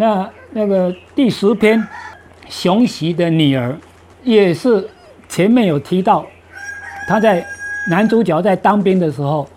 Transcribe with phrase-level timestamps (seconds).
[0.00, 1.84] 那那个第十篇，
[2.48, 3.76] 熊习的女儿，
[4.22, 4.88] 也是
[5.28, 6.24] 前面有提到，
[7.08, 7.44] 他在
[7.90, 9.48] 男主角在当兵的时候，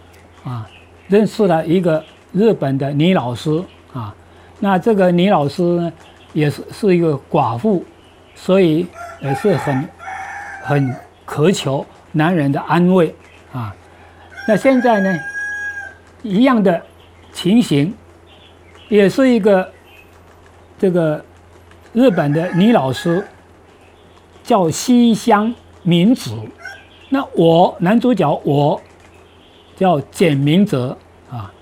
[0.44, 0.68] 啊，
[1.08, 4.14] 认识了一个日本的女老师啊，
[4.60, 5.94] 那这个女老师呢，
[6.34, 7.86] 也是是一个寡妇，
[8.34, 8.88] 所以
[9.22, 9.90] 也是很
[10.64, 13.14] 很渴求男人的安慰
[13.54, 13.76] 啊。
[14.48, 15.20] 那现在呢，
[16.24, 16.82] 一样的
[17.32, 17.94] 情形，
[18.90, 19.72] 也是一个。
[20.82, 21.24] 这个
[21.94, 23.24] 日本的女老师
[24.44, 26.32] 叫西乡明子，
[27.10, 28.82] 那我男主角我
[29.76, 30.98] 叫简明哲
[31.30, 31.54] 啊，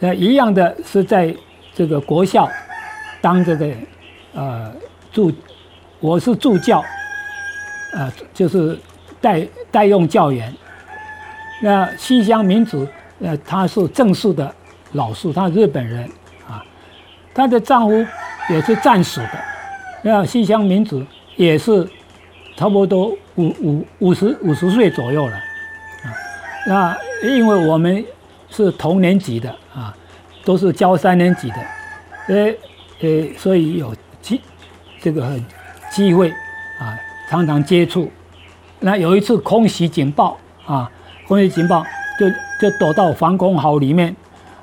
[0.00, 1.32] 那一样的是在
[1.72, 2.50] 这个国校
[3.20, 3.72] 当这个
[4.34, 4.74] 呃
[5.12, 5.32] 助，
[6.00, 6.84] 我是助教，
[7.92, 8.76] 呃就是
[9.20, 10.52] 代代用教员。
[11.62, 12.88] 那西乡明子
[13.20, 14.52] 呃她是正式的
[14.94, 16.10] 老师，她日本人
[16.48, 16.60] 啊，
[17.32, 18.04] 她的丈夫。
[18.50, 19.30] 也是战死的，
[20.02, 21.04] 那西乡民子
[21.36, 21.86] 也是
[22.56, 26.08] 差不多五五五十五十岁左右了，啊，
[26.66, 28.02] 那因为我们
[28.48, 29.94] 是同年级的啊，
[30.44, 31.56] 都是教三年级的，
[32.28, 32.54] 呃
[33.00, 34.40] 呃，所以有机
[35.00, 35.38] 这个
[35.90, 36.30] 机会
[36.80, 38.10] 啊，常常接触。
[38.80, 40.90] 那有一次空袭警报啊，
[41.26, 41.84] 空袭警报
[42.18, 42.28] 就
[42.60, 44.16] 就躲到防空壕里面，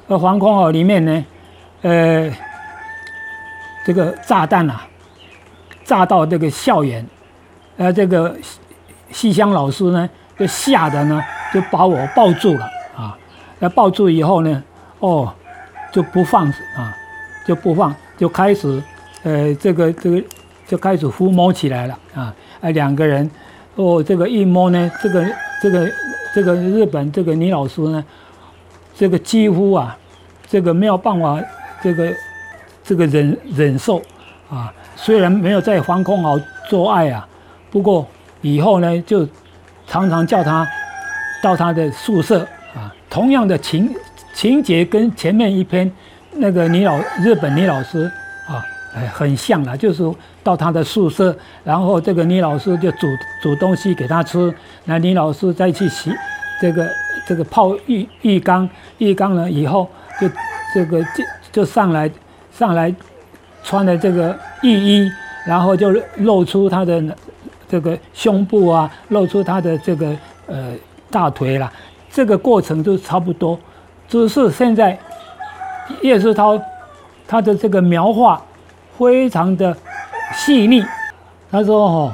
[0.08, 1.26] 而防空壕里面呢，
[1.84, 2.32] 呃。
[3.86, 4.82] 这个炸弹啊，
[5.84, 7.06] 炸到这个校园，
[7.78, 8.36] 呃，这个
[9.12, 11.22] 西乡老师呢，就吓得呢，
[11.54, 12.66] 就把我抱住了
[12.98, 13.16] 啊。
[13.60, 14.64] 那抱住以后呢，
[14.98, 15.32] 哦，
[15.92, 16.92] 就不放啊，
[17.46, 18.82] 就不放，就开始，
[19.22, 20.24] 呃，这个这个
[20.68, 22.34] 就开始抚摸起来了啊。
[22.62, 23.30] 啊，两个人，
[23.76, 25.24] 哦，这个一摸呢，这个
[25.62, 25.92] 这个
[26.34, 28.04] 这个日本这个女老师呢，
[28.96, 29.96] 这个几乎啊，
[30.50, 31.40] 这个没有办法，
[31.84, 32.12] 这个。
[32.86, 34.00] 这个忍忍受
[34.48, 37.28] 啊，虽然没有在防空壕做爱啊，
[37.72, 38.08] 不过
[38.42, 39.28] 以后呢，就
[39.88, 40.68] 常常叫他
[41.42, 42.42] 到他的宿舍
[42.76, 42.94] 啊。
[43.10, 43.92] 同样的情
[44.36, 45.92] 情节跟前面一篇
[46.34, 48.04] 那个女老日本女老师
[48.48, 48.64] 啊，
[48.94, 50.04] 哎，很像了，就是
[50.44, 53.08] 到他的宿舍，然后这个女老师就煮
[53.42, 54.54] 煮东西给他吃，
[54.84, 56.14] 那女老师再去洗
[56.62, 56.88] 这个
[57.26, 58.70] 这个泡浴浴缸，
[59.00, 59.90] 浴缸了以后
[60.22, 60.30] 就
[60.72, 62.08] 这个就就上来。
[62.58, 62.94] 上来
[63.64, 65.12] 穿的这个浴衣，
[65.46, 67.04] 然后就露出他的
[67.68, 70.16] 这个胸部啊，露出他的这个
[70.48, 70.72] 呃
[71.12, 71.70] 大腿啦。
[72.10, 73.60] 这个过程都差不多，
[74.08, 74.98] 只是现在
[76.02, 76.58] 叶世涛
[77.28, 78.42] 他的这个描画
[78.98, 79.76] 非常的
[80.34, 80.82] 细腻。
[81.52, 82.14] 他说：“哦，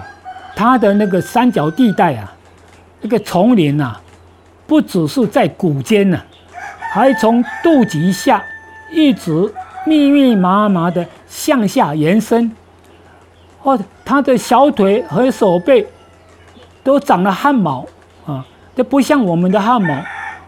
[0.56, 2.34] 他的那个三角地带啊，
[3.02, 3.96] 那个丛林呐，
[4.66, 6.19] 不只是在骨间呐，
[6.91, 8.44] 还从肚脐下
[8.91, 9.53] 一直。”
[9.85, 12.51] 密密麻麻的向下延伸，
[13.63, 15.87] 哦，他的小腿和手背
[16.83, 17.85] 都长了汗毛
[18.25, 20.01] 啊，这不像我们的汗毛，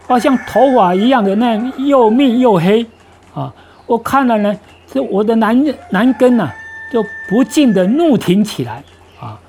[0.06, 2.86] 好像头发一样的那样又密又黑
[3.34, 3.52] 啊。
[3.86, 4.56] 我看了呢，
[4.86, 6.48] 这我的男男根呐，
[6.92, 8.82] 就不禁的怒挺起来
[9.20, 9.40] 啊。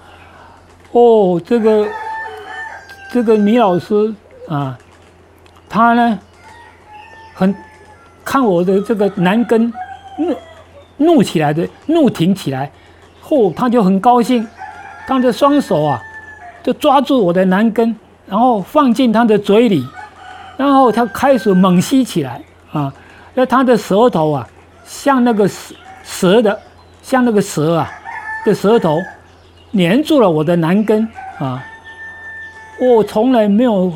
[0.92, 1.88] 哦，这个
[3.12, 4.14] 这个女老师
[4.50, 4.78] 啊，
[5.70, 6.20] 她呢
[7.36, 7.56] 很。
[8.26, 9.72] 看我的这个男根
[10.18, 10.36] 怒
[10.98, 12.70] 怒起来的怒挺起来，
[13.22, 14.46] 后他就很高兴，
[15.08, 16.02] 他的双手啊
[16.64, 17.96] 就抓住我的男根，
[18.28, 19.86] 然后放进他的嘴里，
[20.58, 22.42] 然后他开始猛吸起来
[22.72, 22.92] 啊，
[23.36, 24.48] 那他的舌头啊
[24.86, 26.60] 像那个蛇蛇的，
[27.02, 27.92] 像那个蛇啊
[28.46, 29.00] 的舌头
[29.74, 31.64] 粘住了我的男根啊，
[32.80, 33.94] 我从来没有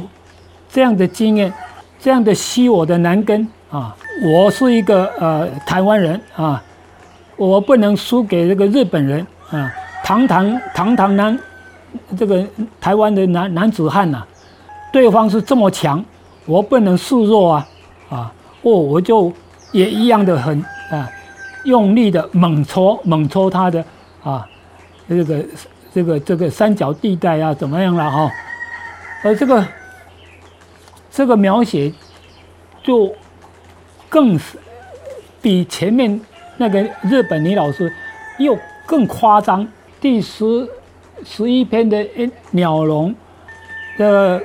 [0.70, 1.52] 这样的经验，
[2.00, 3.96] 这样的吸我的男根啊。
[4.22, 6.62] 我是一个呃台湾人啊，
[7.38, 9.72] 我不能输给这个日本人啊，
[10.04, 11.40] 堂堂堂堂男，
[12.18, 12.46] 这个
[12.82, 14.22] 台湾的男男子汉呐，
[14.92, 16.04] 对方是这么强，
[16.46, 17.68] 我不能示弱啊
[18.10, 19.32] 啊，哦，我就
[19.72, 20.60] 也一样的很
[20.92, 21.10] 啊，
[21.64, 23.82] 用力的猛戳猛戳他的
[24.22, 24.46] 啊，
[25.08, 25.46] 这个
[25.94, 28.30] 这个这个三角地带啊怎么样了哈？
[29.24, 29.66] 而这个
[31.10, 31.90] 这个描写
[32.84, 33.10] 就。
[34.10, 34.58] 更是
[35.40, 36.20] 比前面
[36.58, 37.90] 那个日本女老师
[38.40, 39.66] 又更夸张。
[40.02, 40.68] 第十
[41.24, 42.04] 十一篇的
[42.52, 43.14] 鸟笼
[43.98, 44.42] 的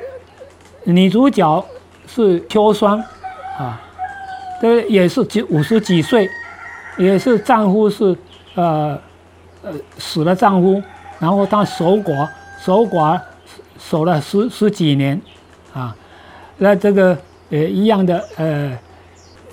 [0.84, 1.64] 女主角
[2.06, 3.02] 是秋霜
[3.58, 3.81] 啊，
[4.61, 6.28] 这也是几五十几岁，
[6.99, 8.16] 也是丈夫是
[8.55, 9.00] 呃
[9.62, 10.82] 呃死了丈夫，
[11.19, 12.28] 然后她守寡
[12.61, 13.19] 守寡
[13.78, 15.20] 守了十十几年
[15.72, 15.96] 啊，
[16.58, 17.16] 那这个
[17.50, 18.78] 呃一样的呃。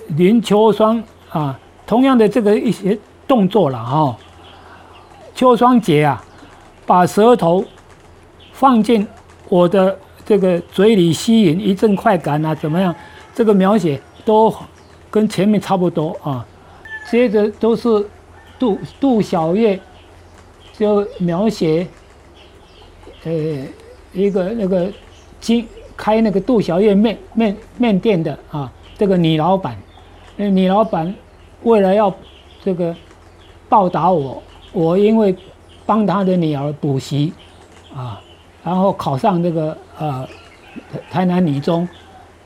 [0.08, 4.16] 林秋霜啊，同样的这个一些动作了哈。
[5.34, 6.22] 秋霜姐啊，
[6.86, 7.64] 把舌头
[8.52, 9.06] 放进
[9.48, 12.94] 我的这个嘴里吸引一阵快感啊，怎么样？
[13.34, 14.54] 这个描写都
[15.10, 16.46] 跟前面差不多啊。
[17.10, 17.88] 接着都是
[18.58, 19.78] 杜杜小月
[20.78, 21.86] 就描写，
[23.24, 23.32] 呃，
[24.12, 24.90] 一个那个
[25.40, 25.66] 经
[25.96, 29.76] 开那个杜小月面面面店的啊，这个女老板，
[30.36, 31.14] 那女老板
[31.62, 32.12] 为了要
[32.62, 32.94] 这个
[33.68, 34.42] 报答我。
[34.72, 35.36] 我因为
[35.84, 37.30] 帮他的女儿补习，
[37.94, 38.18] 啊，
[38.64, 40.26] 然后考上这个呃
[41.10, 41.86] 台南女中，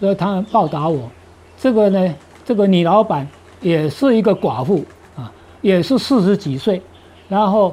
[0.01, 1.09] 所以他报答我。
[1.57, 3.29] 这个呢，这个女老板
[3.61, 4.85] 也是一个寡妇
[5.15, 5.31] 啊，
[5.61, 6.83] 也是四十几岁，
[7.29, 7.73] 然后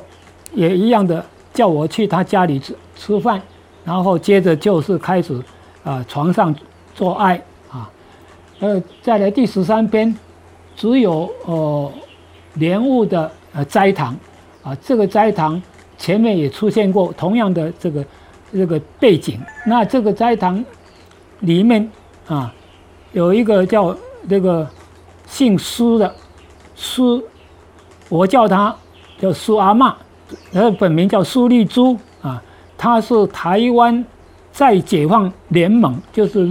[0.54, 3.42] 也一样的叫我去她家里吃吃饭，
[3.84, 5.42] 然后接着就是开始
[5.84, 6.54] 啊床上
[6.94, 7.42] 做爱。
[8.64, 10.16] 呃，再来第十三篇，
[10.74, 11.92] 只有呃
[12.54, 14.16] 莲雾的呃斋堂。
[14.62, 15.62] 啊，这个斋堂
[15.98, 18.06] 前面也出现过同样的这个
[18.54, 19.38] 这个背景。
[19.66, 20.64] 那这个斋堂
[21.42, 21.92] 里面
[22.26, 22.54] 啊，
[23.12, 23.94] 有一个叫
[24.30, 24.66] 这个
[25.28, 26.16] 姓苏的
[26.74, 27.22] 苏，
[28.08, 28.74] 我叫他
[29.20, 29.94] 叫苏阿妈，
[30.54, 32.42] 他本名叫苏丽珠啊。
[32.78, 34.06] 他是台湾
[34.54, 36.50] 在解放联盟，就是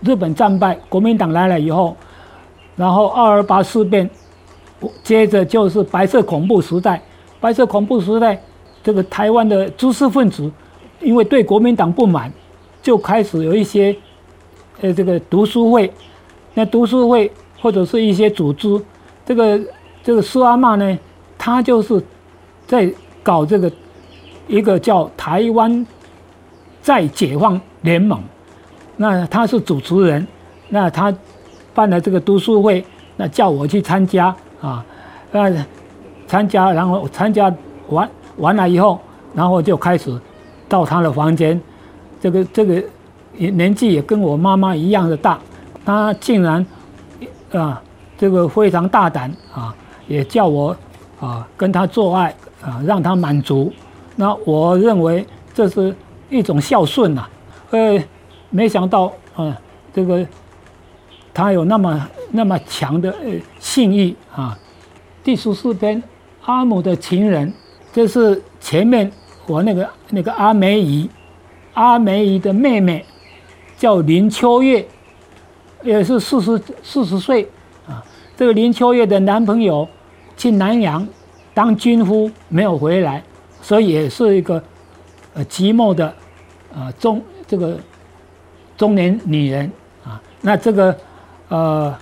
[0.00, 1.96] 日本战败，国民党来了以后，
[2.76, 4.08] 然后二二八事变，
[5.02, 7.02] 接着就是白色恐怖时代。
[7.40, 8.40] 白色恐怖时代，
[8.82, 10.50] 这个台湾的知识分子，
[11.00, 12.32] 因为对国民党不满，
[12.82, 13.96] 就开始有一些，
[14.80, 15.92] 呃，这个读书会，
[16.54, 17.30] 那读书会
[17.60, 18.80] 或者是一些组织，
[19.24, 19.60] 这个
[20.02, 20.98] 这个苏阿曼呢，
[21.36, 22.02] 他就是
[22.66, 22.92] 在
[23.22, 23.70] 搞这个
[24.48, 25.86] 一个叫台湾
[26.82, 28.20] 再解放联盟，
[28.98, 30.26] 那他是主持人，
[30.68, 31.12] 那他
[31.72, 32.84] 办了这个读书会，
[33.16, 34.84] 那叫我去参加啊，
[35.32, 35.50] 那。
[36.30, 37.50] 参加，然后参加
[37.88, 38.06] 完
[38.36, 39.00] 完了以后，
[39.32, 40.14] 然后就开始
[40.68, 41.58] 到他的房间。
[42.20, 42.84] 这个这个
[43.38, 45.38] 年纪也跟我妈妈一样的大，
[45.86, 46.66] 他竟然
[47.50, 47.80] 啊，
[48.18, 49.74] 这个非常大胆啊，
[50.06, 50.76] 也叫我
[51.18, 52.28] 啊跟他做爱
[52.60, 53.72] 啊，让他满足。
[54.14, 55.96] 那我认为这是
[56.28, 57.26] 一种孝顺呐。
[57.70, 57.98] 呃，
[58.50, 59.56] 没想到啊，
[59.92, 60.26] 这个
[61.32, 64.58] 他有那么那么强的呃性欲啊。
[65.22, 66.02] 第十四篇。
[66.44, 67.52] 阿母的情人，
[67.92, 69.12] 这是前面
[69.46, 71.06] 我那个那个阿梅姨，
[71.74, 73.04] 阿梅姨的妹妹
[73.76, 74.88] 叫林秋月，
[75.82, 77.46] 也是四十四十岁
[77.86, 78.02] 啊。
[78.34, 79.86] 这个林秋月的男朋友
[80.38, 81.06] 去南洋
[81.52, 83.22] 当军夫，没有回来，
[83.60, 84.62] 所以也是一个
[85.34, 86.06] 呃寂寞的
[86.74, 87.78] 啊中这个
[88.78, 89.70] 中年女人
[90.02, 90.18] 啊。
[90.40, 90.96] 那这个
[91.48, 91.94] 呃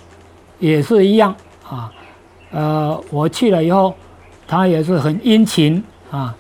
[0.61, 1.35] 也是一样
[1.69, 1.93] 啊，
[2.53, 3.93] 呃我去了以后。
[4.49, 6.33] 他也是很殷勤啊，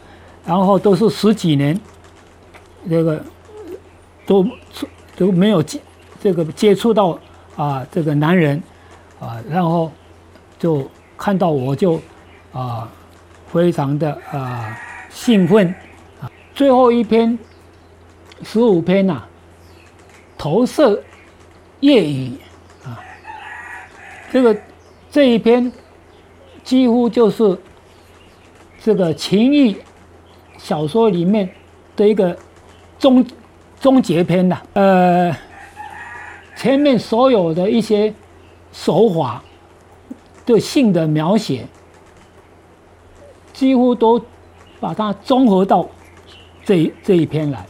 [0.46, 1.76] 然后都是十几年，
[2.88, 3.20] 这个
[4.24, 4.46] 都
[5.16, 5.80] 都没有接
[6.22, 7.18] 这个接触到
[7.56, 8.62] 啊这个男人
[9.18, 9.90] 啊，然后
[10.56, 12.00] 就看到我就
[12.52, 12.88] 啊
[13.52, 14.78] 非常的啊
[15.10, 15.66] 兴奋
[16.20, 16.30] 啊。
[16.54, 17.36] 最后一篇
[18.44, 19.20] 十五篇呐，
[20.46, 21.02] 投射
[21.80, 22.30] 夜雨
[22.84, 23.02] 啊，
[24.30, 24.56] 这个
[25.10, 25.72] 这一篇
[26.62, 27.58] 几乎就是。
[28.80, 29.76] 这个情欲
[30.58, 31.50] 小说里面
[31.96, 32.38] 的一个
[33.00, 33.26] 终
[33.80, 35.36] 终结篇的，呃，
[36.56, 38.14] 前面所有的一些
[38.72, 39.42] 手法
[40.44, 41.66] 对性的描写，
[43.52, 44.24] 几乎都
[44.78, 45.88] 把它综合到
[46.64, 47.66] 这这一篇来。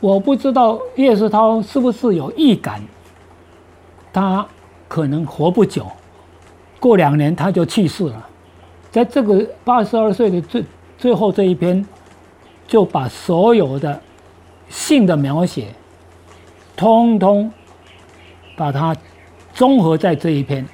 [0.00, 2.80] 我不知道叶世涛是不是有预感，
[4.12, 4.46] 他
[4.88, 5.86] 可能活不久，
[6.78, 8.26] 过两年他就去世了。
[8.90, 10.64] 在这个八十二岁的最
[10.98, 11.86] 最后这一篇，
[12.66, 14.00] 就把所有的
[14.70, 15.68] 性的描写，
[16.74, 17.52] 通通
[18.56, 18.96] 把它
[19.52, 20.66] 综合在这一篇，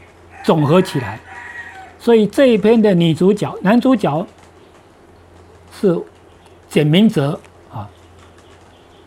[0.45, 1.21] 总合起来。
[1.99, 4.25] 所以这一篇的女主角、男主角
[5.73, 6.01] 是
[6.69, 7.41] 简明哲，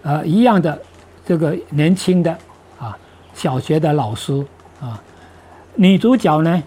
[0.09, 0.81] 呃，一样的
[1.23, 2.35] 这个年轻的
[2.79, 2.97] 啊，
[3.35, 4.43] 小学的老师
[4.81, 4.99] 啊，
[5.75, 6.63] 女主角呢？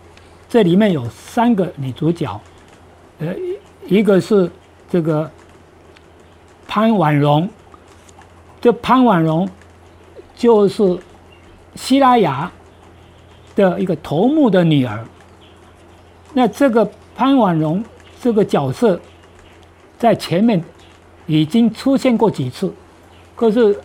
[0.49, 2.41] 这里面有三个女主角，
[3.19, 3.35] 呃，
[3.87, 4.49] 一个是
[4.89, 5.29] 这个
[6.69, 7.51] 潘婉容，
[8.61, 9.49] 这潘婉容
[10.37, 10.97] 就是
[11.75, 12.49] 希拉雅
[13.57, 15.05] 的一个头目的女儿。
[16.33, 17.83] 那这个潘婉容
[18.21, 19.01] 这个角色
[19.99, 20.63] 在前面
[21.27, 22.73] 已经出现过几次，
[23.35, 23.79] 可是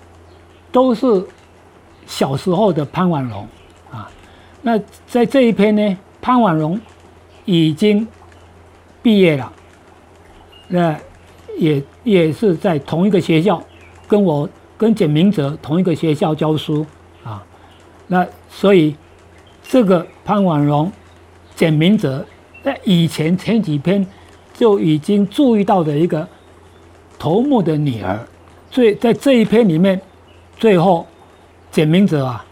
[0.72, 1.26] 都是
[2.06, 3.48] 小时候的潘婉容
[3.92, 4.10] 啊。
[4.62, 5.98] 那在这一篇呢？
[6.20, 6.78] 潘婉容
[7.46, 8.06] 已经
[9.02, 9.54] 毕业了，
[10.68, 11.00] 那
[11.58, 13.64] 也也是在同一个学校，
[14.10, 16.86] 跟我跟简明哲同一个学校教书
[17.24, 17.42] 啊。
[18.08, 18.94] 那所以
[19.64, 20.92] 这个潘婉容、
[21.56, 22.26] 简明哲
[22.62, 24.06] 在以前前几篇
[24.54, 26.28] 就已经注意到的一个
[27.18, 28.20] 头目的女儿，
[28.78, 30.00] 最在这一篇里面，
[30.56, 31.04] 最后
[31.72, 32.46] 简明哲啊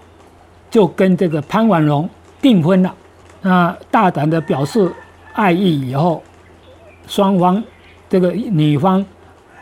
[0.72, 2.10] 就跟这个潘婉容
[2.41, 2.91] 订婚了。
[3.44, 4.91] 那大胆的表示
[5.34, 6.24] 爱意以后，
[7.05, 7.63] 双方
[8.10, 9.05] 这个女方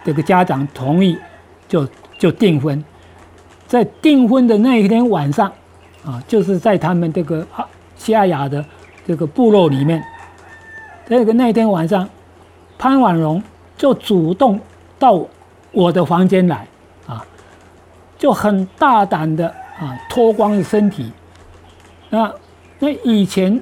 [0.06, 1.18] 这个家长同意，
[1.68, 1.86] 就
[2.18, 2.82] 就订婚。
[3.68, 5.52] 在订婚的那一天晚上，
[6.06, 7.46] 啊，就是在他们这个
[7.98, 8.64] 西亚雅的
[9.06, 10.02] 这个部落里面，
[11.10, 12.08] 这个那天晚上，
[12.78, 13.44] 潘婉容
[13.78, 14.58] 就主动
[14.98, 15.22] 到
[15.74, 16.66] 我的房间来，
[17.06, 17.26] 啊，
[18.18, 21.12] 就很大胆的啊脱光了身体，
[22.10, 22.34] 那
[22.80, 23.62] 那以前。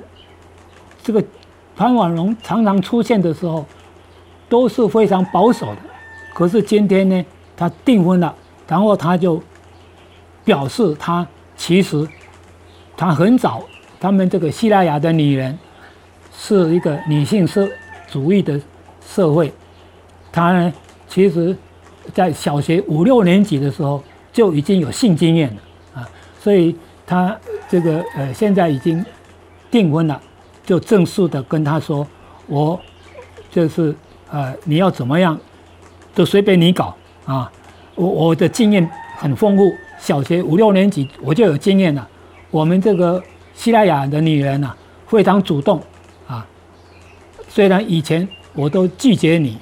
[1.04, 1.24] 这个
[1.76, 3.66] 潘婉容常常出现的时候，
[4.48, 5.78] 都是非常保守的。
[6.32, 7.26] 可是今天呢，
[7.58, 8.36] 他订婚了，
[8.68, 9.42] 然后他就
[10.46, 12.08] 表示他其实
[12.96, 13.64] 他很早，
[14.00, 15.58] 他们这个希腊雅的女人
[16.32, 17.68] 是一个女性社
[18.08, 18.62] 主义的
[19.04, 19.52] 社会。
[20.32, 20.72] 他呢，
[21.08, 21.58] 其实
[22.14, 25.62] 在小学五六年级的时候就已经有性经验了
[26.02, 26.76] 啊，所以
[27.06, 27.38] 他
[27.70, 29.04] 这个呃现在已经
[29.70, 30.22] 订婚了。
[30.64, 32.08] 就正式的跟他说，
[32.46, 32.80] 我
[33.50, 33.94] 就是
[34.30, 35.38] 呃，你要怎么样，
[36.14, 37.52] 都随便你搞啊。
[37.96, 42.08] 我我的经验很丰富，小学五六年级我就有经验了。
[42.52, 43.22] 我们这个
[43.56, 44.72] 西拉雅的女人呐，
[45.08, 45.82] 非常主动
[46.28, 46.46] 啊。
[47.50, 49.58] 虽然以前我都拒绝你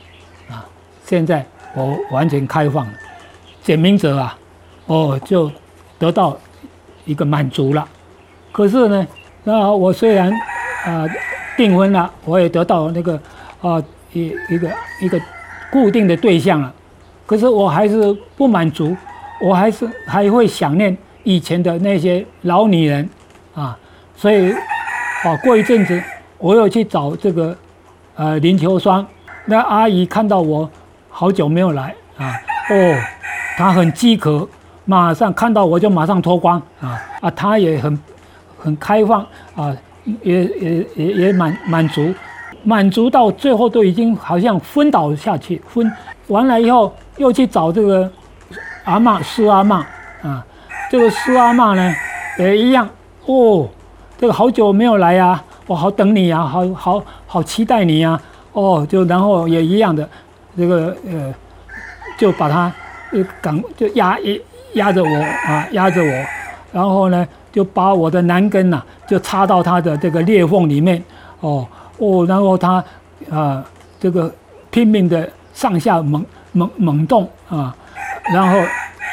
[0.49, 0.67] 啊，
[1.05, 1.43] 现在
[1.75, 2.93] 我完全开放了。
[3.61, 4.37] 简明者啊，
[4.85, 5.51] 哦，就
[5.97, 6.37] 得到
[7.05, 7.87] 一个满足了。
[8.51, 9.07] 可是呢，
[9.43, 10.31] 那我虽然。
[10.85, 11.05] 啊，
[11.57, 13.19] 订婚了，我也得到那个
[13.61, 13.83] 啊
[14.13, 14.71] 一一个
[15.01, 15.19] 一个
[15.69, 16.73] 固定的对象了，
[17.25, 18.95] 可是我还是不满足，
[19.41, 23.07] 我还是还会想念以前的那些老女人
[23.53, 23.77] 啊，
[24.15, 24.53] 所以
[25.25, 26.01] 啊过一阵子
[26.37, 27.53] 我又去找这个
[28.15, 29.05] 呃林秋霜，
[29.43, 30.67] 那阿姨看到我
[31.19, 32.31] 好久没有来啊，
[32.69, 32.95] 哦，
[33.57, 34.47] 他很饥渴，
[34.85, 37.99] 马上看到我就马上脱光啊啊，他也很
[38.57, 39.19] 很开放
[39.53, 39.75] 啊。
[40.23, 42.15] 也也也也满满足，
[42.63, 45.91] 满足到最后都已经好像昏倒下去，昏
[46.27, 48.09] 完了以后又去找这个
[48.85, 49.85] 阿妈施阿妈
[50.23, 50.43] 啊，
[50.89, 51.93] 这个施阿妈呢
[52.39, 52.89] 也一样
[53.25, 53.67] 哦，
[54.17, 58.19] 这个好久没有来呀，我好等你呀，好好好期待你呀，
[58.53, 60.09] 哦，就然后也一样的，
[60.59, 61.33] 这个呃
[62.19, 62.71] 就把他
[63.13, 64.39] 呃赶就压压
[64.73, 65.15] 压着我
[65.47, 66.25] 啊压着我，
[66.73, 67.25] 然后呢。
[67.51, 71.03] 就把我的男根呐，就插到他的这个裂缝里面，
[71.39, 72.81] 哦哦，然后他
[73.27, 73.65] 啊，
[73.99, 74.31] 这个
[74.69, 77.75] 拼命的上下猛猛猛动啊，
[78.31, 78.61] 然后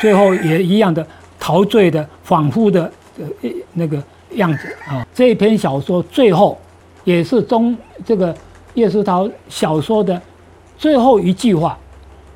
[0.03, 1.05] 最后也一样的
[1.41, 3.25] 陶醉的恍惚的呃
[3.73, 4.01] 那个
[4.33, 5.05] 样子啊。
[5.15, 6.61] 这篇小说最后
[7.05, 7.75] 也是中
[8.05, 8.37] 这个
[8.75, 10.21] 叶世涛小说的
[10.79, 11.79] 最后一句话，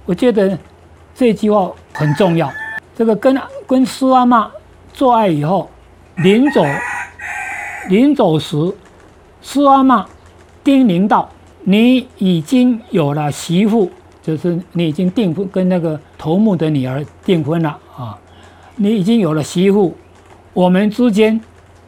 [0.04, 0.58] 我觉得
[1.14, 2.50] 这句话很重要。
[2.96, 4.50] 这个跟跟苏阿妈
[4.92, 5.68] 做爱以后。
[6.16, 6.62] 临走，
[7.88, 8.56] 临走时，
[9.40, 10.06] 苏阿妈
[10.62, 11.30] 叮咛道
[11.64, 13.90] ：“你已经有了媳妇，
[14.22, 18.18] 就是你已经订婚，跟那个头目的女儿订婚了啊！
[18.76, 19.96] 你已经有了媳妇，
[20.52, 21.40] 我们之间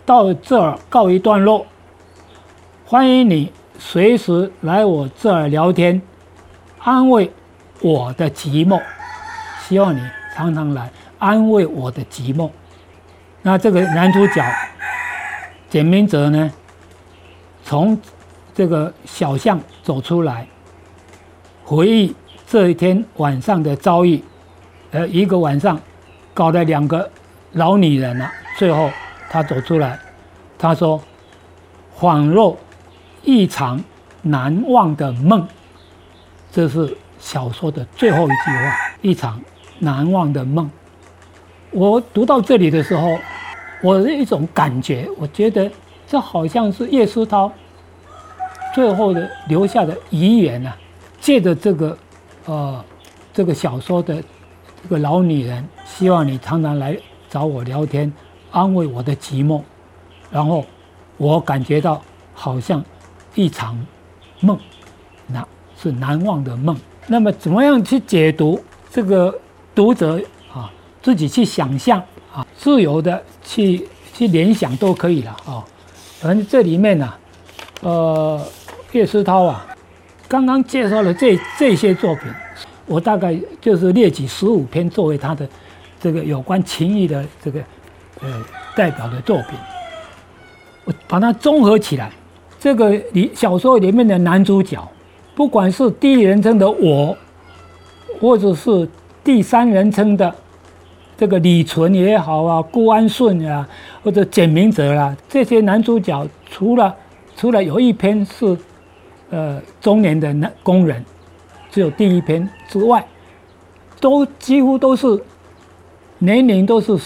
[0.06, 1.66] 到这儿告一段落。
[2.86, 6.00] 欢迎你随时来我这儿聊天，
[6.84, 7.30] 安慰
[7.80, 8.80] 我的寂寞。
[9.66, 10.00] 希望你
[10.34, 12.50] 常常来安慰我的寂寞。”
[13.42, 14.44] 那这个男主角
[15.68, 16.52] 简明哲呢，
[17.64, 17.98] 从
[18.54, 20.46] 这个小巷走出来，
[21.64, 22.14] 回忆
[22.46, 24.22] 这一天晚上的遭遇，
[24.90, 25.80] 呃，一个晚上
[26.34, 27.10] 搞了两个
[27.52, 28.30] 老女人了。
[28.58, 28.90] 最后
[29.30, 29.98] 他走出来，
[30.58, 31.02] 他说
[31.98, 32.56] ：“恍若
[33.22, 33.82] 一场
[34.22, 35.46] 难忘的梦。”
[36.52, 39.40] 这是小说的最后一句话，一场
[39.80, 40.70] 难忘的梦。
[41.70, 43.18] 我读到这里的时候。
[43.84, 45.68] 我的一种感觉，我觉得
[46.06, 47.50] 这好像是叶思涛
[48.72, 50.72] 最后的留下的遗言呐。
[51.20, 51.98] 借着这个，
[52.44, 52.84] 呃，
[53.32, 54.22] 这个小说的
[54.80, 56.96] 这个老女人，希望你常常来
[57.28, 58.12] 找我聊天，
[58.52, 59.60] 安慰我的寂寞。
[60.30, 60.64] 然后
[61.16, 62.00] 我感觉到
[62.32, 62.84] 好像
[63.34, 63.76] 一场
[64.38, 64.56] 梦，
[65.82, 66.76] 是难忘的梦。
[67.06, 69.34] 那么怎么样去解读这个
[69.74, 70.20] 读者
[70.52, 70.70] 啊，
[71.02, 72.02] 自己去想象。
[72.34, 75.62] 啊，自由的去去联想都可以了啊。
[76.18, 77.12] 反正这里面呢，
[77.82, 78.40] 呃，
[78.92, 79.66] 叶思涛啊，
[80.26, 82.32] 刚刚介绍了这这些作品，
[82.86, 85.46] 我大概就是列举十五篇作为他的
[86.00, 87.60] 这个有关情谊的这个
[88.22, 88.42] 呃
[88.74, 89.58] 代表的作品。
[90.84, 92.10] 我把它综合起来，
[92.58, 94.90] 这个里小说里面的男主角，
[95.34, 97.16] 不管是第一人称的我，
[98.20, 98.88] 或者是
[99.24, 100.34] 第三人称的
[101.16, 103.68] 这个李纯也好啊，顾安顺啊，
[104.02, 106.94] 或者简明哲啦，这些男主角，除了
[107.36, 108.56] 除了有一篇是
[109.30, 111.04] 呃中年的男工人，
[111.70, 113.04] 只有第一篇之外，
[114.00, 115.22] 都几乎都是
[116.18, 116.98] 年龄都是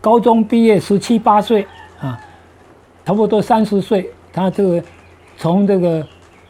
[0.00, 1.66] 高中毕业十七八岁
[2.00, 2.20] 啊。
[3.04, 4.82] 差不多三十岁，他这个
[5.36, 6.06] 从这个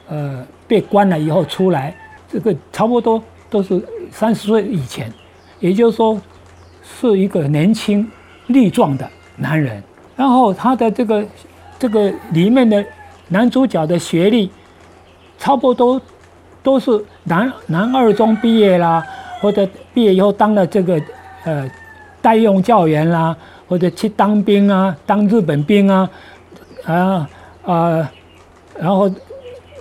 [0.09, 1.95] 呃被关了以后出来，
[2.29, 5.09] 这个差不多都是三十岁以前，
[5.61, 6.21] 也就是说
[6.83, 8.11] 是一个年轻
[8.49, 9.81] 力壮的男人。
[10.17, 11.25] 然后他的这个
[11.79, 12.85] 这个里面的
[13.29, 14.51] 男主角的学历，
[15.39, 16.01] 差不多
[16.61, 19.07] 都是男男二中毕业啦，
[19.41, 21.01] 或者毕业以后当了这个
[21.45, 21.71] 呃
[22.21, 23.37] 代用教员啦，
[23.69, 26.11] 或者去当兵啊，当日本兵啊。
[26.85, 27.31] 啊
[27.65, 28.11] 啊，
[28.77, 29.09] 然后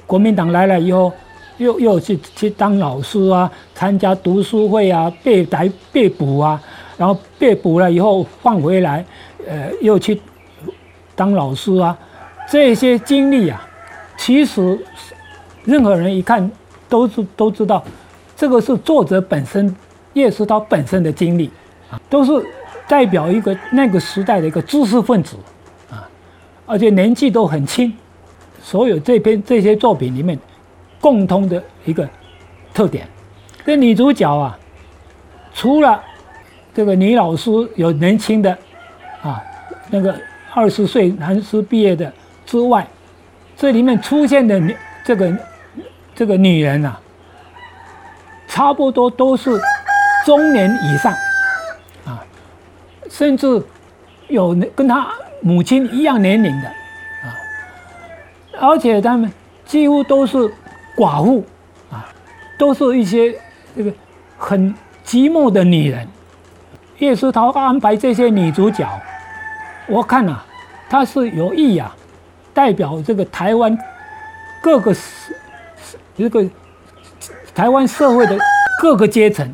[0.06, 1.12] 国民党来了以后，
[1.58, 6.62] 又又去去当老师啊，参加读书会啊，被逮被捕啊，
[6.98, 9.06] 然后被捕了以后放回来，
[9.48, 10.20] 呃，又去
[11.16, 11.98] 当老师啊，
[12.50, 13.66] 这些经历啊，
[14.18, 14.78] 其实
[15.64, 16.52] 任何人一看
[16.90, 17.84] 都是都知道，
[18.36, 19.76] 这个是作者本身
[20.14, 21.50] 叶世涛本身的经历
[21.90, 22.32] 啊，都是
[22.88, 25.38] 代表一个那个时代的一个知识分子
[25.90, 26.08] 啊。
[26.66, 27.94] 而且年纪都很轻，
[28.64, 30.40] 所有这篇这些作品里面，
[31.02, 32.08] 共通的一个
[32.74, 33.06] 特点，
[33.66, 34.58] 这女主角啊，
[35.54, 36.02] 除了
[36.74, 38.58] 这个女老师有年轻的
[39.22, 39.44] 啊，
[39.92, 40.18] 那个
[40.54, 42.12] 二十岁男师毕业的
[42.46, 42.88] 之外，
[43.58, 44.60] 这里面出现的
[45.04, 45.38] 这个
[46.16, 46.98] 这个女人啊，
[48.48, 49.60] 差不多都是
[50.26, 51.12] 中年以上
[52.06, 52.24] 啊，
[53.10, 53.62] 甚至
[54.30, 55.12] 有跟她。
[55.46, 56.72] 母亲一样年龄的，
[58.60, 59.32] 而且他们
[59.66, 60.38] 几乎都是
[60.96, 61.44] 寡妇，
[61.92, 62.06] 啊，
[62.58, 63.36] 都是一些
[63.76, 63.92] 这个
[64.38, 64.74] 很
[65.06, 66.08] 寂寞的女人。
[67.00, 68.88] 叶世涛安排这些女主角，
[69.88, 70.38] 我看呐，
[70.90, 71.94] 他是有意啊，
[72.54, 73.78] 代表这个台湾
[74.62, 74.96] 各个
[76.16, 76.46] 这个
[77.54, 78.38] 台湾社会的
[78.82, 79.54] 各个阶层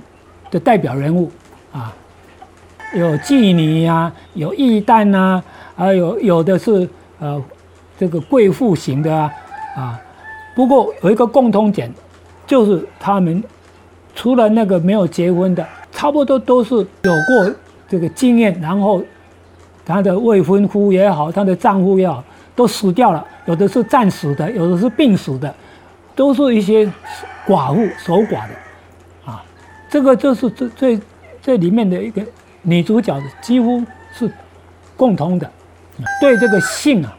[0.51, 1.31] 的代表人物，
[1.71, 1.93] 啊，
[2.93, 5.41] 有妓女呀，有义旦呐。
[5.75, 7.41] 还有有的是呃，
[7.99, 9.29] 这个贵妇型的啊，
[9.75, 10.01] 啊，
[10.55, 11.93] 不过有一个共通点，
[12.47, 13.43] 就是他们
[14.15, 17.53] 除了那个没有结婚的，差不多都是有过
[17.89, 19.03] 这个经验，然后
[19.85, 22.23] 他的未婚夫也好，他的丈夫也好，
[22.55, 25.53] 都死掉了，有的是战死的，有的是病死的，
[26.15, 26.89] 都是一些
[27.45, 28.55] 寡妇守寡的，
[29.25, 29.43] 啊，
[29.89, 30.99] 这个就是这这
[31.41, 32.21] 这里面的一个
[32.61, 33.83] 女主角几乎
[34.13, 34.31] 是
[34.95, 35.51] 共通的。
[36.21, 37.13] 对这个性啊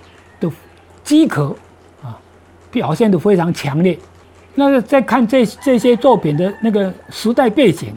[1.11, 1.57] 饥渴
[2.05, 2.17] 啊，
[2.71, 3.99] 表现的非常强烈。
[4.55, 7.93] 那个再看这这些作品的那个时代背景，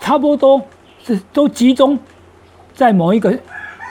[0.00, 0.60] 差不多
[1.04, 1.96] 是都集中
[2.74, 3.32] 在某一个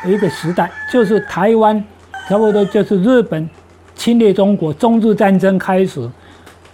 [0.05, 1.81] 一个时代，就是台湾，
[2.27, 3.49] 差不多就是日本
[3.95, 6.01] 侵略中国，中日战争开始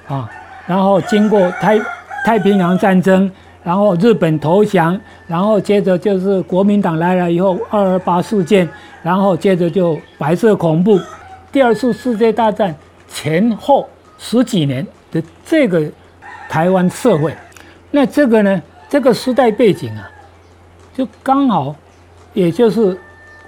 [0.08, 0.28] 啊，
[0.66, 1.80] 然后经过太
[2.26, 3.32] 太平洋战争。
[3.64, 8.68] 然后日本投降，然后接着就是国民党来了以后，二二八事件，
[9.04, 11.00] 然后接着就白色恐怖，
[11.52, 12.76] 第二次世界大战
[13.08, 15.84] 前后十几年的这个
[16.50, 17.36] 台湾社会，
[17.92, 20.10] 那这个呢，这个时代背景啊，
[20.96, 21.76] 就刚好，
[22.34, 23.00] 也就是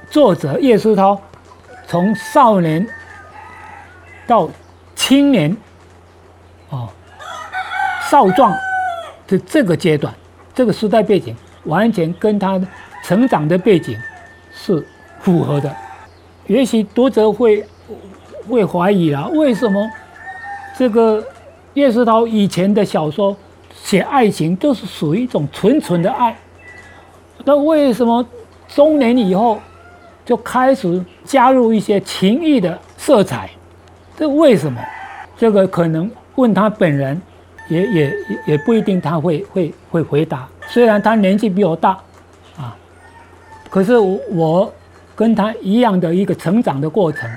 [0.09, 1.19] 作者叶世涛
[1.87, 2.87] 从少年
[4.27, 4.49] 到
[4.95, 5.55] 青年，
[6.69, 6.89] 哦，
[8.09, 8.53] 少壮。
[9.25, 10.13] 的这个阶段，
[10.53, 12.61] 这个时代背景完全跟他
[13.05, 13.97] 成长的背景
[14.53, 14.85] 是
[15.21, 15.73] 符合的。
[16.47, 17.65] 也许读者会
[18.49, 19.89] 会怀疑啊，为什么
[20.77, 21.23] 这个
[21.73, 23.35] 叶世涛以前的小说
[23.73, 26.35] 写爱情都是属于一种纯纯的爱，
[27.43, 28.25] 那为什么
[28.67, 29.59] 中年以后
[30.25, 33.49] 就开始加入一些情欲的色彩？
[34.17, 34.81] 这为什么？
[35.37, 37.21] 这个可能问他本人。
[37.69, 38.13] 也也
[38.45, 41.91] 也不一定他会会会回答，虽然他年纪比我大，
[42.57, 42.75] 啊，
[43.69, 44.71] 可是我
[45.15, 47.27] 跟他一样的一个成长的过程，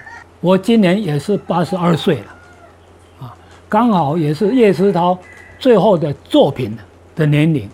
[0.46, 2.36] 我今年也是八十二岁了，
[3.20, 3.34] 啊，
[3.68, 5.18] 刚好也是叶世涛
[5.58, 6.78] 最后的作品
[7.16, 7.68] 的年龄，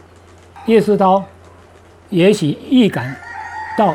[0.64, 1.22] 叶世涛
[2.08, 3.14] 也许预感
[3.76, 3.94] 到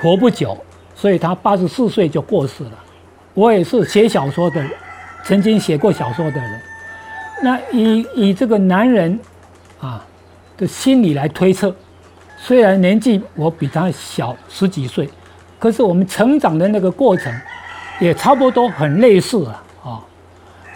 [0.00, 0.56] 活不久，
[0.94, 2.72] 所以他八十四岁就过世了。
[3.34, 4.64] 我也是写小说的
[5.22, 6.60] 曾经写过小说的人。
[7.42, 9.20] 那以以这个男人
[9.78, 10.02] 啊
[10.56, 11.76] 的心理来推测，
[12.38, 15.06] 虽然年纪我比他小十几岁，
[15.58, 17.30] 可是我们成长的那个过程
[18.00, 20.00] 也差不多很类似啊啊，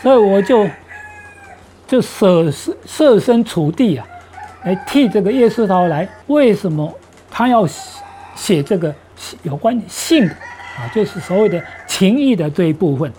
[0.01, 0.69] 所以我就
[1.87, 4.07] 就设设设身处地啊，
[4.65, 6.93] 来替这个叶世涛来，为什么
[7.31, 7.67] 他要
[8.35, 8.95] 写这个
[9.43, 10.35] 有关性的
[10.79, 13.13] 啊，就是所谓的情谊的这一部分？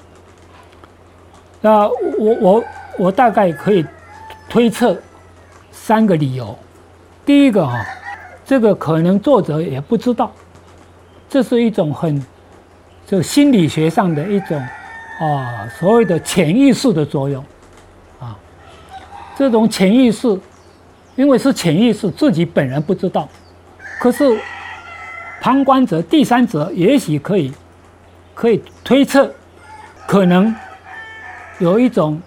[1.62, 2.64] 那我我。
[2.98, 3.86] 我大概可以
[4.50, 5.02] 推测
[5.72, 6.54] 三个理由。
[7.26, 7.82] 第一个啊，
[8.46, 10.30] 这个可能作者也不知道，
[11.30, 12.22] 这是一种很
[13.10, 14.56] 就心理学上的一种
[15.19, 17.43] 啊所谓的潜意识的作用
[18.19, 18.38] 啊。
[19.36, 20.39] 这种潜意识，
[21.15, 23.28] 因为是潜意识，自己本人不知道，
[24.00, 24.39] 可是
[25.41, 27.52] 旁观者、第三者也许可以
[28.36, 29.34] 可以推测，
[30.06, 30.54] 可能
[31.58, 32.22] 有一种。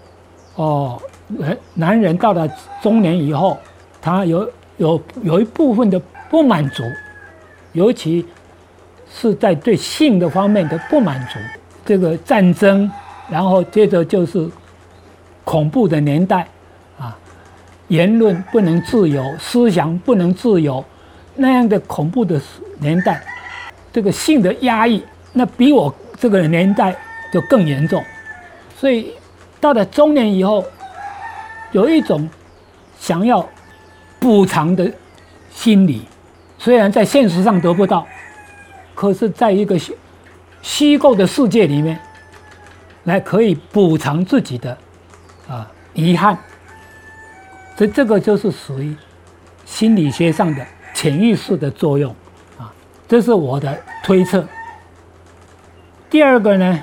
[0.55, 2.47] 哦，男男人到了
[2.79, 3.57] 中年以后，
[3.99, 6.83] 他有有有一部分的不满足，
[7.71, 8.23] 尤其
[9.13, 11.39] 是在对性的方面的不满足。
[11.85, 12.91] 这个战争，
[13.29, 14.49] 然后接着就是
[15.43, 16.47] 恐怖的年代，
[16.97, 17.15] 啊，
[17.89, 20.83] 言论不能自由，思想不能自由，
[21.35, 22.41] 那样的恐怖的
[22.79, 23.21] 年代，
[23.91, 26.95] 这个性的压抑，那比我这个年代
[27.31, 28.03] 就更严重，
[28.75, 29.13] 所以。
[29.59, 30.61] 到了中年以后，
[31.71, 32.29] 有一种
[32.99, 33.47] 想要
[34.19, 34.91] 补偿的
[35.53, 36.01] 心理，
[36.59, 38.05] 虽然在现实上得不到，
[38.95, 39.95] 可是在一个虚
[40.61, 41.99] 虚构的世界里面，
[43.03, 44.77] 来可以补偿自己的
[45.47, 46.37] 啊遗憾。
[47.75, 48.95] 所以这个就是属于
[49.65, 52.15] 心理学上的潜意识的作用
[52.57, 52.71] 啊，
[53.07, 54.45] 这是我的推测。
[56.09, 56.79] 第二个呢，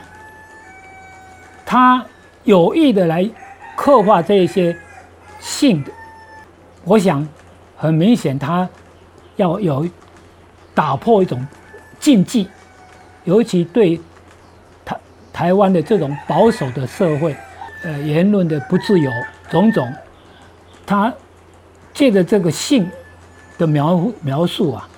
[1.65, 2.05] 他。
[2.45, 3.29] 有意的来
[3.77, 4.75] 刻画这些
[5.39, 5.93] 性的，
[6.85, 7.29] 我想
[7.77, 8.67] 很明显，他
[9.37, 9.87] 要有
[10.75, 11.47] 打破一种
[12.01, 12.49] 禁忌，
[13.25, 14.01] 尤其对
[14.85, 15.01] 台
[15.33, 17.37] 台湾的这种保守的社会，
[17.85, 19.11] 呃，言论的不自由
[19.49, 19.87] 种种，
[20.87, 21.13] 他
[21.93, 22.91] 借着这个性
[23.59, 24.89] 的描描述啊，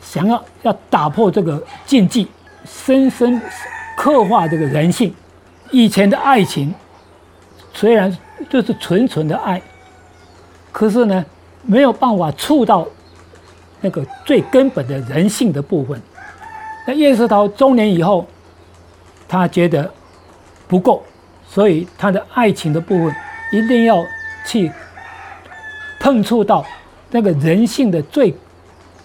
[0.00, 2.28] 想要要打破这个禁忌，
[2.64, 3.40] 深深
[3.96, 5.12] 刻画这个人性。
[5.72, 6.72] 以前的爱情
[7.72, 8.16] 虽然
[8.48, 9.60] 就是纯纯的爱，
[10.70, 11.24] 可是呢，
[11.62, 12.86] 没有办法触到
[13.84, 16.00] 那个最根本的人性的部分。
[16.86, 18.26] 那叶世陶中年以后，
[19.28, 19.92] 他觉得
[20.66, 21.04] 不够，
[21.46, 23.14] 所以他的爱情的部分
[23.52, 24.02] 一定要
[24.46, 24.72] 去
[26.00, 26.64] 碰触到
[27.10, 28.34] 那个人性的最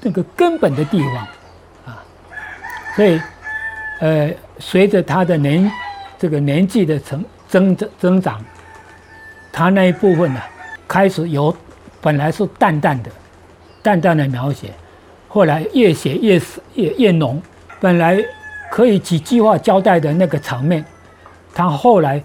[0.01, 1.15] 那个根本的地方
[1.85, 2.01] 啊。
[2.95, 3.21] 所以，
[3.99, 5.69] 呃，随着他的年。
[6.21, 8.43] 这个年纪的成增增增长，
[9.53, 10.41] 他那一部分呢，
[10.85, 11.55] 开始有
[12.01, 13.09] 本来是淡淡的、
[13.81, 14.71] 淡淡的描写，
[15.27, 16.41] 后来越写越
[16.75, 17.41] 越越浓。
[17.79, 18.21] 本来
[18.69, 20.83] 可以几句话交代的那个场面，
[21.53, 22.21] 他后来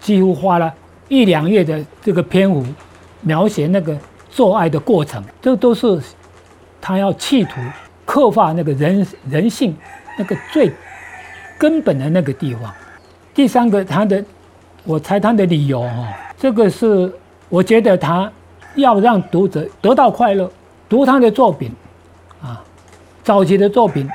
[0.00, 0.72] 几乎花了
[1.08, 2.64] 一两页的这个篇幅
[3.20, 3.96] 描写那个
[4.30, 6.00] 做爱的过程，这都是
[6.80, 7.60] 他要企图
[8.04, 9.76] 刻画那个人人性
[10.18, 10.72] 那个最
[11.58, 12.72] 根本的那个地方。
[13.34, 14.24] 第三个，他的，
[14.84, 16.08] 我猜他的理由哈，
[16.38, 17.12] 这个是
[17.48, 18.30] 我觉得他
[18.74, 20.50] 要让读者得到快乐，
[20.92, 21.72] 读他的作品，
[22.42, 22.62] 啊，
[23.24, 24.06] 早期的作品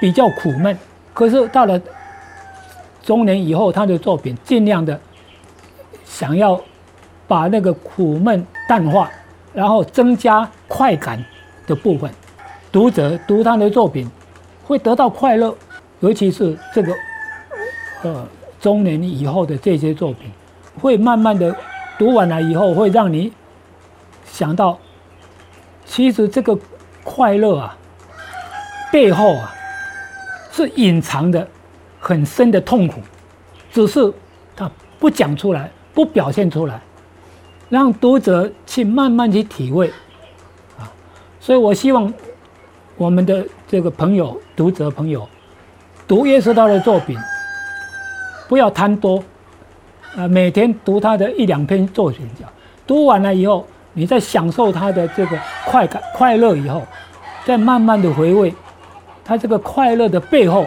[0.00, 0.78] 比较苦闷，
[1.12, 1.80] 可是到了
[3.02, 5.00] 中年以后，他的作品尽量的
[6.04, 6.60] 想要
[7.26, 9.10] 把那个苦闷淡化，
[9.52, 11.20] 然后增加快感
[11.66, 12.08] 的部分，
[12.70, 14.08] 读者读他的作品
[14.64, 15.52] 会得到快乐，
[15.98, 16.94] 尤其是这个，
[18.04, 18.24] 呃。
[18.60, 20.30] 中年以后的这些作品，
[20.80, 21.54] 会慢慢的
[21.98, 23.30] 读完了以后，会让你
[24.24, 24.78] 想到，
[25.84, 26.58] 其实这个
[27.02, 27.76] 快乐啊，
[28.92, 29.54] 背后啊，
[30.50, 31.46] 是隐藏的
[32.00, 33.00] 很深的痛苦，
[33.70, 34.12] 只是
[34.56, 36.80] 他不讲出来，不表现出来，
[37.68, 39.88] 让读者去慢慢去体会，
[40.78, 40.90] 啊，
[41.40, 42.12] 所以我希望
[42.96, 45.28] 我们的这个朋友、读者朋友，
[46.08, 47.18] 读叶世涛的作品。
[48.46, 49.24] 不要贪多，
[50.16, 52.28] 呃，每天读他的一两篇作品，
[52.86, 56.82] 读完了以后，你在享受他的这个快感、快乐以后，
[57.44, 58.54] 再慢慢的回味，
[59.24, 60.66] 他这个快乐的背后，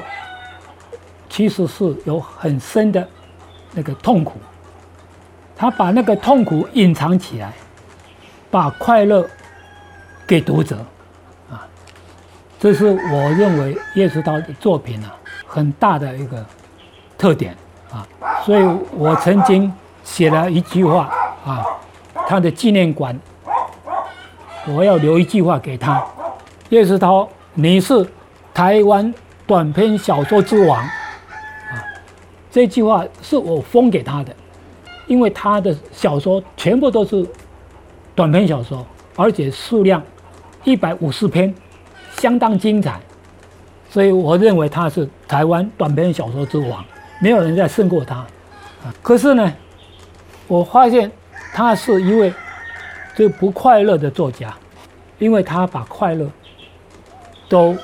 [1.30, 3.08] 其实是有很深的
[3.74, 4.40] 那个痛苦。
[5.56, 7.52] 他把那个痛苦隐藏起来，
[8.50, 9.28] 把快乐
[10.26, 10.78] 给读者，
[11.52, 11.68] 啊，
[12.60, 16.46] 这是我认为叶世涛的作品啊很大的一个
[17.18, 17.56] 特点。
[17.90, 18.06] 啊，
[18.46, 19.72] 所以我曾经
[20.04, 21.10] 写了一句话
[21.46, 21.66] 啊，
[22.30, 23.18] 他的纪念馆，
[24.68, 26.06] 我要留一句话给他：
[26.68, 28.06] 叶世涛，你是
[28.54, 29.14] 台湾
[29.46, 30.92] 短篇小说之王啊！
[32.52, 34.36] 这句话是我封给他的，
[35.08, 37.26] 因为他的小说全部都是
[38.14, 38.86] 短篇小说，
[39.16, 40.04] 而且数量
[40.66, 41.56] 一百五十篇，
[42.18, 43.00] 相当精彩。
[43.90, 46.84] 所以我认为他是台湾短篇小说之王，
[47.22, 48.16] 没有人再胜过他。
[48.18, 49.54] 啊，可是呢，
[50.46, 51.10] 我发现
[51.54, 52.34] 他是一位
[53.16, 54.54] 最不快乐的作家，
[55.18, 56.30] 因为他把快乐
[57.50, 57.76] 都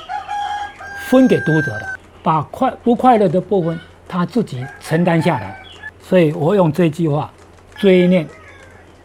[1.07, 5.59] 分给读者了，把快不快乐的部分他自己承担下来。
[6.01, 7.31] 所以我用这句话
[7.75, 8.27] 追念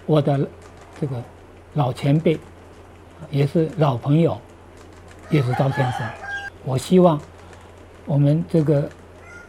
[0.04, 0.38] 我的
[1.00, 1.16] 这个
[1.74, 2.38] 老前辈，
[3.30, 4.38] 也是老朋友
[5.30, 6.02] 叶世涛先生。
[6.64, 7.18] 我希望
[8.04, 8.88] 我们这个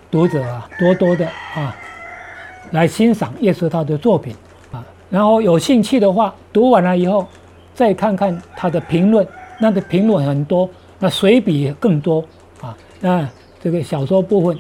[0.10, 1.76] 读者啊，多多的啊
[2.72, 4.36] 来欣赏叶世涛的作品，
[5.10, 7.26] 然后有兴趣的话，读完了以后
[7.74, 9.28] 再看看他的评论，
[9.60, 10.70] 那个评论很多，
[11.00, 12.24] 那随笔更多
[12.62, 12.78] 啊。
[13.00, 13.28] 那
[13.62, 14.58] 这个小说部分，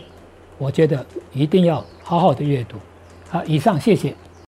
[0.58, 2.78] 我觉得一定要好好的阅读。
[3.30, 4.14] 好，以上谢谢。